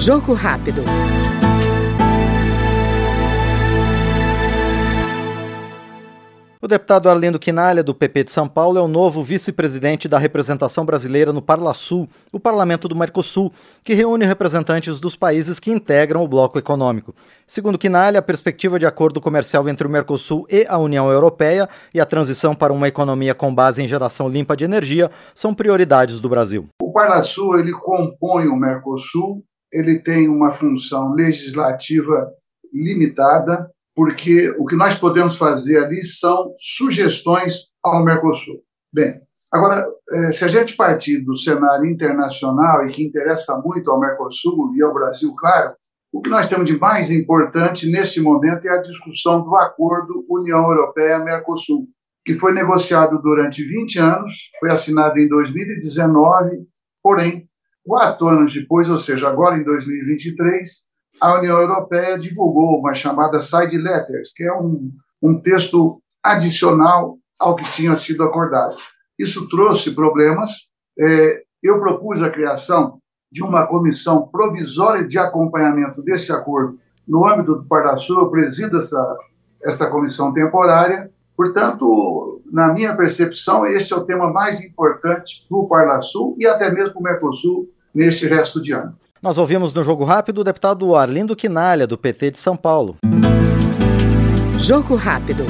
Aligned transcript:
Jogo 0.00 0.34
rápido. 0.34 0.82
O 6.62 6.68
deputado 6.68 7.08
Arlindo 7.08 7.38
Quinalha, 7.38 7.82
do 7.82 7.94
PP 7.94 8.24
de 8.24 8.32
São 8.32 8.46
Paulo, 8.46 8.76
é 8.76 8.82
o 8.82 8.86
novo 8.86 9.24
vice-presidente 9.24 10.06
da 10.06 10.18
representação 10.18 10.84
brasileira 10.84 11.32
no 11.32 11.40
Parlasul, 11.40 12.06
o 12.30 12.38
parlamento 12.38 12.86
do 12.86 12.94
Mercosul, 12.94 13.50
que 13.82 13.94
reúne 13.94 14.26
representantes 14.26 15.00
dos 15.00 15.16
países 15.16 15.58
que 15.58 15.70
integram 15.70 16.22
o 16.22 16.28
bloco 16.28 16.58
econômico. 16.58 17.14
Segundo 17.46 17.78
Quinalha, 17.78 18.18
a 18.18 18.22
perspectiva 18.22 18.78
de 18.78 18.84
acordo 18.84 19.22
comercial 19.22 19.66
entre 19.70 19.86
o 19.86 19.90
Mercosul 19.90 20.46
e 20.50 20.66
a 20.68 20.76
União 20.76 21.10
Europeia 21.10 21.66
e 21.94 22.00
a 22.00 22.04
transição 22.04 22.54
para 22.54 22.74
uma 22.74 22.88
economia 22.88 23.34
com 23.34 23.54
base 23.54 23.82
em 23.82 23.88
geração 23.88 24.28
limpa 24.28 24.54
de 24.54 24.64
energia 24.64 25.10
são 25.34 25.54
prioridades 25.54 26.20
do 26.20 26.28
Brasil. 26.28 26.68
O 26.82 26.92
Parlasul 26.92 27.58
ele 27.58 27.72
compõe 27.72 28.48
o 28.48 28.56
Mercosul, 28.56 29.42
ele 29.72 29.98
tem 29.98 30.28
uma 30.28 30.52
função 30.52 31.14
legislativa 31.14 32.28
limitada, 32.70 33.66
porque 33.94 34.50
o 34.58 34.64
que 34.64 34.76
nós 34.76 34.98
podemos 34.98 35.36
fazer 35.36 35.78
ali 35.78 36.02
são 36.02 36.54
sugestões 36.58 37.70
ao 37.84 38.04
Mercosul. 38.04 38.62
Bem, 38.92 39.20
agora, 39.52 39.86
eh, 40.12 40.32
se 40.32 40.44
a 40.44 40.48
gente 40.48 40.76
partir 40.76 41.18
do 41.18 41.36
cenário 41.36 41.86
internacional 41.86 42.86
e 42.86 42.92
que 42.92 43.04
interessa 43.04 43.60
muito 43.64 43.90
ao 43.90 44.00
Mercosul 44.00 44.72
e 44.76 44.82
ao 44.82 44.94
Brasil, 44.94 45.34
claro, 45.34 45.74
o 46.12 46.20
que 46.20 46.30
nós 46.30 46.48
temos 46.48 46.66
de 46.66 46.76
mais 46.78 47.10
importante 47.10 47.90
neste 47.90 48.20
momento 48.20 48.66
é 48.66 48.70
a 48.70 48.82
discussão 48.82 49.42
do 49.42 49.54
acordo 49.54 50.24
União 50.28 50.68
Europeia-Mercosul, 50.68 51.86
que 52.24 52.36
foi 52.36 52.52
negociado 52.52 53.20
durante 53.22 53.62
20 53.62 53.98
anos, 53.98 54.32
foi 54.58 54.70
assinado 54.70 55.18
em 55.18 55.28
2019, 55.28 56.66
porém, 57.02 57.48
quatro 57.84 58.26
anos 58.26 58.52
depois, 58.52 58.90
ou 58.90 58.98
seja, 58.98 59.28
agora 59.28 59.56
em 59.56 59.64
2023, 59.64 60.89
a 61.20 61.38
União 61.38 61.58
Europeia 61.58 62.18
divulgou 62.18 62.78
uma 62.78 62.94
chamada 62.94 63.40
side 63.40 63.76
letters, 63.76 64.32
que 64.34 64.44
é 64.44 64.52
um, 64.52 64.90
um 65.22 65.40
texto 65.40 66.00
adicional 66.22 67.18
ao 67.38 67.56
que 67.56 67.64
tinha 67.64 67.96
sido 67.96 68.22
acordado. 68.22 68.76
Isso 69.18 69.48
trouxe 69.48 69.92
problemas. 69.92 70.70
É, 70.98 71.42
eu 71.62 71.80
propus 71.80 72.22
a 72.22 72.30
criação 72.30 72.98
de 73.30 73.42
uma 73.42 73.66
comissão 73.66 74.28
provisória 74.28 75.06
de 75.06 75.18
acompanhamento 75.18 76.02
desse 76.02 76.32
acordo 76.32 76.78
no 77.06 77.26
âmbito 77.26 77.54
do 77.54 77.64
Parnasul. 77.64 78.18
Eu 78.18 78.30
presido 78.30 78.78
essa, 78.78 79.18
essa 79.62 79.86
comissão 79.88 80.32
temporária. 80.32 81.10
Portanto, 81.36 82.42
na 82.52 82.72
minha 82.72 82.94
percepção, 82.96 83.64
esse 83.64 83.92
é 83.92 83.96
o 83.96 84.04
tema 84.04 84.32
mais 84.32 84.62
importante 84.62 85.46
do 85.48 85.66
Parnasul 85.66 86.36
e 86.38 86.46
até 86.46 86.70
mesmo 86.70 86.94
do 86.94 87.00
Mercosul 87.00 87.68
neste 87.94 88.26
resto 88.26 88.60
de 88.60 88.72
ano. 88.72 88.96
Nós 89.22 89.36
ouvimos 89.36 89.74
no 89.74 89.84
Jogo 89.84 90.02
Rápido 90.02 90.40
o 90.40 90.44
deputado 90.44 90.96
Arlindo 90.96 91.36
Quinalha, 91.36 91.86
do 91.86 91.98
PT 91.98 92.30
de 92.30 92.40
São 92.40 92.56
Paulo. 92.56 92.96
Jogo 94.58 94.94
Rápido. 94.94 95.44